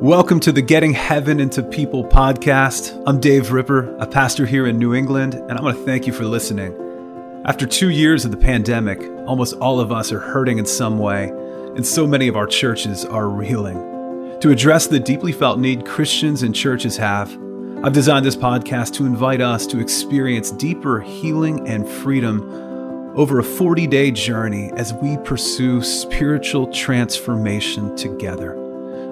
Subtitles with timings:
[0.00, 3.02] Welcome to the Getting Heaven into People podcast.
[3.04, 6.12] I'm Dave Ripper, a pastor here in New England, and I want to thank you
[6.12, 6.72] for listening.
[7.44, 11.30] After two years of the pandemic, almost all of us are hurting in some way,
[11.74, 14.38] and so many of our churches are reeling.
[14.38, 17.36] To address the deeply felt need Christians and churches have,
[17.82, 22.48] I've designed this podcast to invite us to experience deeper healing and freedom
[23.16, 28.67] over a 40 day journey as we pursue spiritual transformation together.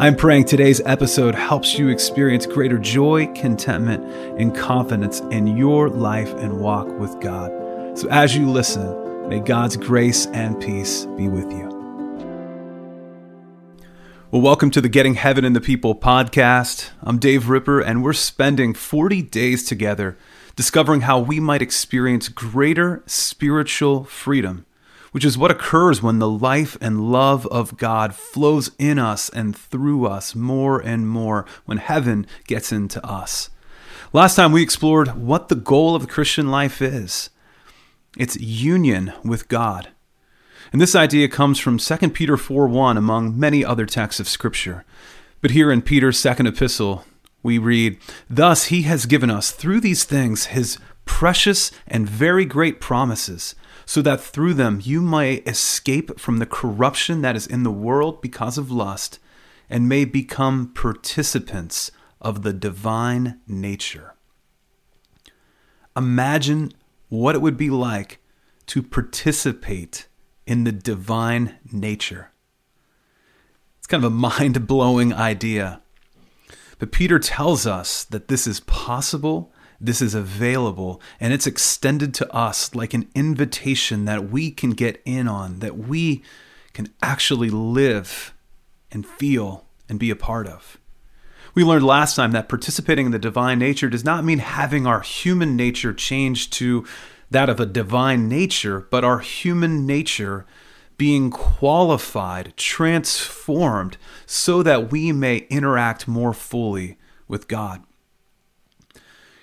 [0.00, 4.04] I'm praying today's episode helps you experience greater joy, contentment,
[4.40, 7.98] and confidence in your life and walk with God.
[7.98, 11.66] So as you listen, may God's grace and peace be with you.
[14.30, 16.90] Well, welcome to the Getting Heaven into People podcast.
[17.02, 20.16] I'm Dave Ripper, and we're spending 40 days together
[20.54, 24.64] discovering how we might experience greater spiritual freedom
[25.18, 29.56] which is what occurs when the life and love of God flows in us and
[29.56, 33.50] through us more and more when heaven gets into us.
[34.12, 37.30] Last time we explored what the goal of the Christian life is
[38.16, 39.88] it's union with God.
[40.70, 44.84] And this idea comes from 2 Peter 4 1, among many other texts of Scripture.
[45.40, 47.04] But here in Peter's second epistle,
[47.42, 47.98] we read,
[48.30, 53.56] Thus he has given us through these things his precious and very great promises
[53.88, 58.20] so that through them you may escape from the corruption that is in the world
[58.20, 59.18] because of lust,
[59.70, 64.14] and may become participants of the divine nature.
[65.96, 66.70] Imagine
[67.08, 68.18] what it would be like
[68.66, 70.06] to participate
[70.46, 72.30] in the divine nature.
[73.78, 75.80] It's kind of a mind blowing idea.
[76.78, 82.32] But Peter tells us that this is possible this is available and it's extended to
[82.34, 86.22] us like an invitation that we can get in on, that we
[86.72, 88.34] can actually live
[88.90, 90.78] and feel and be a part of.
[91.54, 95.00] We learned last time that participating in the divine nature does not mean having our
[95.00, 96.86] human nature change to
[97.30, 100.46] that of a divine nature, but our human nature
[100.96, 106.98] being qualified, transformed, so that we may interact more fully
[107.28, 107.82] with God.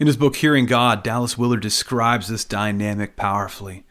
[0.00, 3.84] In his book Hearing God, Dallas Willard describes this dynamic powerfully.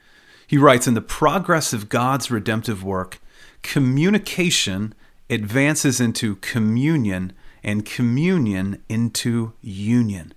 [0.48, 3.22] He writes In the progress of God's redemptive work,
[3.62, 4.96] communication
[5.30, 7.32] advances into communion
[7.64, 10.34] and communion into union.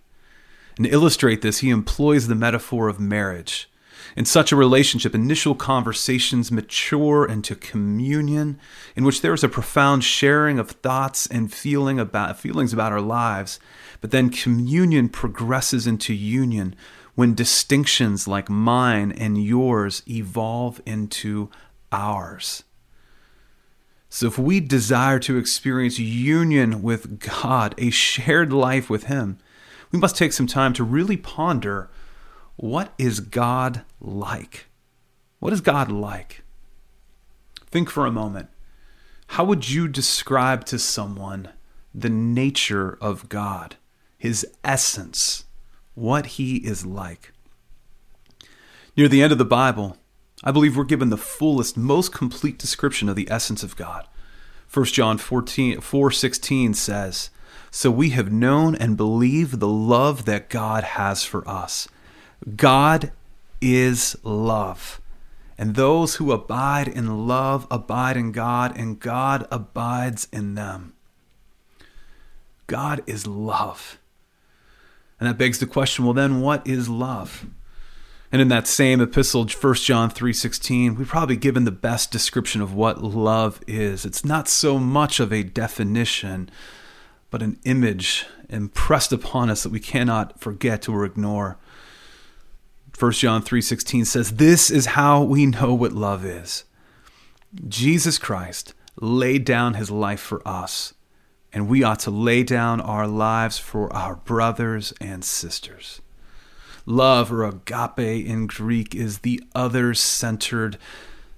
[0.76, 3.70] And to illustrate this, he employs the metaphor of marriage.
[4.16, 8.58] In such a relationship, initial conversations mature into communion,
[8.94, 13.00] in which there is a profound sharing of thoughts and feeling about, feelings about our
[13.00, 13.58] lives.
[14.00, 16.74] But then communion progresses into union
[17.14, 21.50] when distinctions like mine and yours evolve into
[21.90, 22.64] ours.
[24.08, 29.38] So, if we desire to experience union with God, a shared life with Him,
[29.90, 31.88] we must take some time to really ponder
[32.62, 34.66] what is God like?
[35.40, 36.44] What is God like?
[37.66, 38.50] Think for a moment.
[39.26, 41.48] How would you describe to someone
[41.92, 43.74] the nature of God,
[44.16, 45.44] his essence,
[45.96, 47.32] what he is like?
[48.96, 49.96] Near the end of the Bible,
[50.44, 54.06] I believe we're given the fullest, most complete description of the essence of God.
[54.72, 57.30] 1 John 14, 4 16 says,
[57.72, 61.88] So we have known and believe the love that God has for us.
[62.56, 63.12] God
[63.60, 65.00] is love.
[65.58, 70.94] And those who abide in love abide in God, and God abides in them.
[72.66, 73.98] God is love.
[75.20, 77.46] And that begs the question well, then, what is love?
[78.32, 82.72] And in that same epistle, 1 John 3:16, we've probably given the best description of
[82.72, 84.06] what love is.
[84.06, 86.50] It's not so much of a definition,
[87.30, 91.58] but an image impressed upon us that we cannot forget or ignore.
[92.96, 96.64] 1 John 3:16 says, "This is how we know what love is.
[97.68, 100.94] Jesus Christ laid down his life for us,
[101.52, 106.00] and we ought to lay down our lives for our brothers and sisters."
[106.84, 110.78] Love or agape in Greek is the other-centered,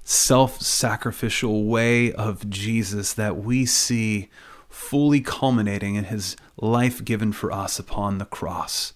[0.03, 4.29] self-sacrificial way of Jesus that we see
[4.71, 8.93] fully culminating in his life given for us upon the cross.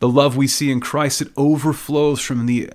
[0.00, 2.70] The love we see in Christ, it overflows from the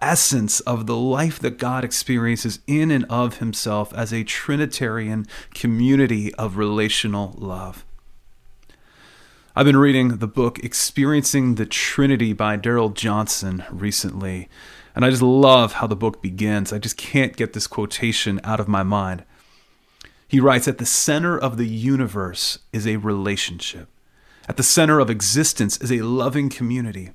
[0.00, 6.34] essence of the life that God experiences in and of himself as a Trinitarian community
[6.34, 7.84] of relational love.
[9.54, 14.48] I've been reading the book Experiencing the Trinity by Darrell Johnson recently,
[14.94, 16.72] and I just love how the book begins.
[16.72, 19.24] I just can't get this quotation out of my mind.
[20.28, 23.88] He writes, At the center of the universe is a relationship.
[24.48, 27.10] At the center of existence is a loving community.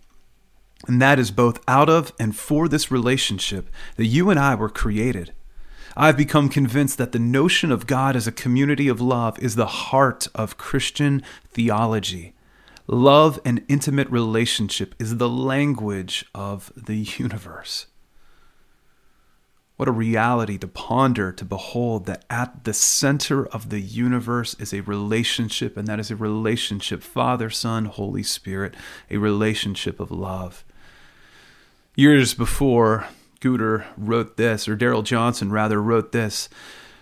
[0.88, 4.69] And that is both out of and for this relationship that you and I were
[4.69, 5.33] created.
[5.95, 9.66] I've become convinced that the notion of God as a community of love is the
[9.66, 12.33] heart of Christian theology.
[12.88, 17.88] Love and intimate relationship is the language of the universe.
[19.81, 24.75] What a reality to ponder, to behold that at the center of the universe is
[24.75, 28.75] a relationship, and that is a relationship, Father, Son, Holy Spirit,
[29.10, 30.63] a relationship of love.
[31.95, 33.07] Years before
[33.39, 36.48] Guter wrote this, or Darrell Johnson rather wrote this,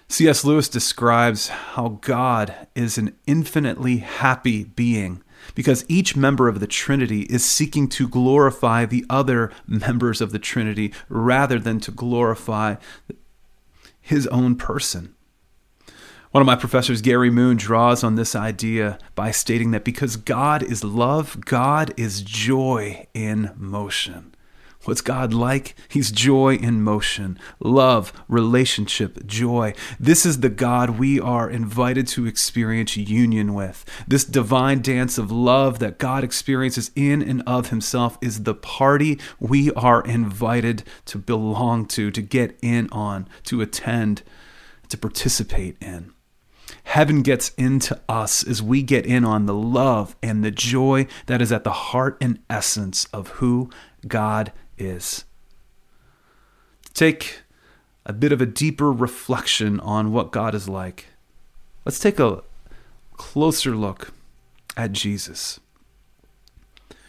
[0.07, 0.45] C.S.
[0.45, 5.21] Lewis describes how God is an infinitely happy being
[5.56, 10.39] because each member of the Trinity is seeking to glorify the other members of the
[10.39, 12.75] Trinity rather than to glorify
[14.01, 15.15] his own person.
[16.31, 20.62] One of my professors, Gary Moon, draws on this idea by stating that because God
[20.62, 24.28] is love, God is joy in motion.
[24.85, 25.75] What's God like?
[25.89, 29.73] He's joy in motion, love, relationship, joy.
[29.99, 33.83] This is the God we are invited to experience union with.
[34.07, 39.19] This divine dance of love that God experiences in and of himself is the party
[39.37, 44.23] we are invited to belong to, to get in on, to attend,
[44.87, 46.13] to participate in.
[46.83, 51.41] Heaven gets into us as we get in on the love and the joy that
[51.41, 53.69] is at the heart and essence of who
[54.07, 55.25] God is.
[56.93, 57.41] Take
[58.05, 61.07] a bit of a deeper reflection on what God is like.
[61.85, 62.43] Let's take a
[63.13, 64.11] closer look
[64.75, 65.59] at Jesus.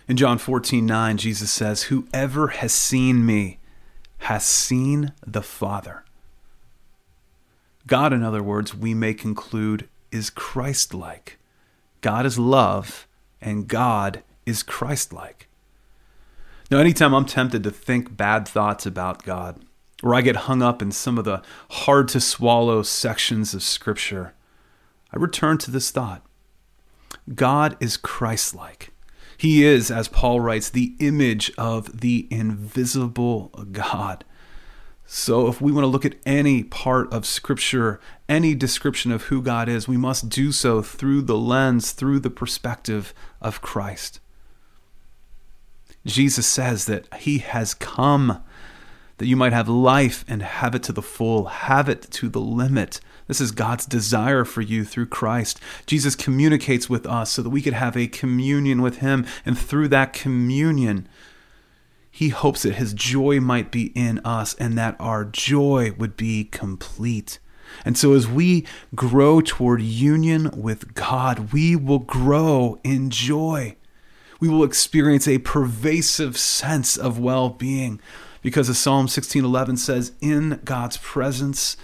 [0.08, 3.58] In John 14 9, Jesus says, Whoever has seen me
[4.18, 6.04] has seen the Father.
[7.86, 11.38] God, in other words, we may conclude, is Christ like.
[12.00, 13.06] God is love,
[13.40, 15.48] and God is Christ like.
[16.70, 19.64] Now, anytime I'm tempted to think bad thoughts about God,
[20.04, 24.34] or I get hung up in some of the hard to swallow sections of Scripture,
[25.12, 26.24] I return to this thought
[27.34, 28.92] God is Christ like.
[29.36, 34.24] He is, as Paul writes, the image of the invisible God.
[35.06, 39.42] So, if we want to look at any part of Scripture, any description of who
[39.42, 44.20] God is, we must do so through the lens, through the perspective of Christ.
[46.10, 48.42] Jesus says that he has come
[49.20, 52.40] that you might have life and have it to the full, have it to the
[52.40, 53.00] limit.
[53.26, 55.60] This is God's desire for you through Christ.
[55.84, 59.88] Jesus communicates with us so that we could have a communion with him, and through
[59.88, 61.06] that communion,
[62.10, 66.44] he hopes that his joy might be in us and that our joy would be
[66.44, 67.38] complete.
[67.84, 73.76] And so, as we grow toward union with God, we will grow in joy
[74.40, 78.00] we will experience a pervasive sense of well-being
[78.42, 81.76] because as Psalm 16:11 says, in God's presence,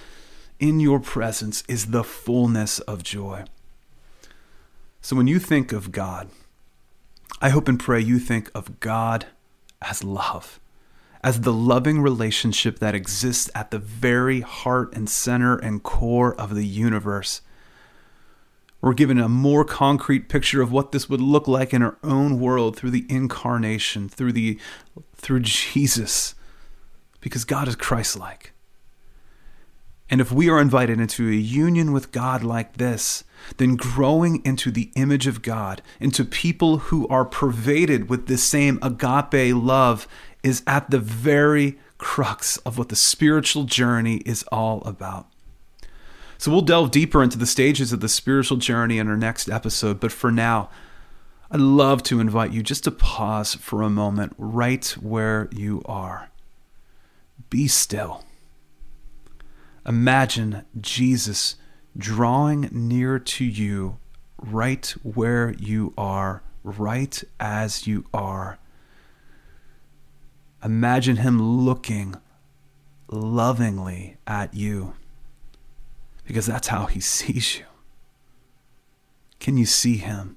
[0.58, 3.44] in your presence is the fullness of joy.
[5.02, 6.30] So when you think of God,
[7.40, 9.26] I hope and pray you think of God
[9.82, 10.58] as love,
[11.22, 16.54] as the loving relationship that exists at the very heart and center and core of
[16.54, 17.42] the universe.
[18.80, 22.38] We're given a more concrete picture of what this would look like in our own
[22.38, 24.58] world through the incarnation, through the
[25.14, 26.34] through Jesus.
[27.20, 28.52] Because God is Christ-like.
[30.08, 33.24] And if we are invited into a union with God like this,
[33.56, 38.78] then growing into the image of God, into people who are pervaded with this same
[38.82, 40.06] agape love,
[40.44, 45.26] is at the very crux of what the spiritual journey is all about.
[46.38, 50.00] So we'll delve deeper into the stages of the spiritual journey in our next episode.
[50.00, 50.68] But for now,
[51.50, 56.30] I'd love to invite you just to pause for a moment right where you are.
[57.48, 58.24] Be still.
[59.86, 61.56] Imagine Jesus
[61.96, 63.98] drawing near to you
[64.38, 68.58] right where you are, right as you are.
[70.62, 72.16] Imagine him looking
[73.08, 74.94] lovingly at you
[76.26, 77.64] because that's how he sees you.
[79.38, 80.34] Can you see him?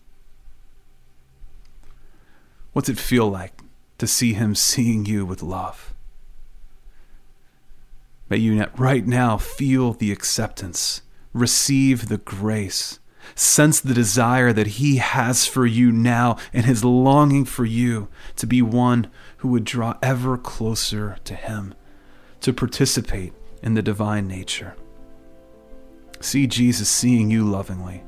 [2.74, 3.62] What's it feel like
[3.98, 5.94] to see him seeing you with love?
[8.30, 11.02] May you right now feel the acceptance,
[11.34, 13.00] receive the grace,
[13.34, 18.46] sense the desire that he has for you now and his longing for you to
[18.46, 21.74] be one who would draw ever closer to him,
[22.42, 24.76] to participate in the divine nature.
[26.20, 28.04] See Jesus seeing you lovingly.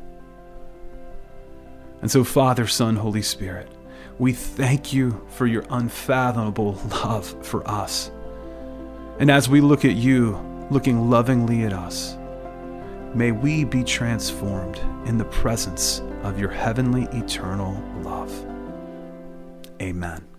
[2.02, 3.68] And so, Father, Son, Holy Spirit,
[4.18, 8.12] we thank you for your unfathomable love for us.
[9.20, 10.40] And as we look at you,
[10.72, 12.18] looking lovingly at us,
[13.14, 18.32] may we be transformed in the presence of your heavenly eternal love.
[19.82, 20.31] Amen.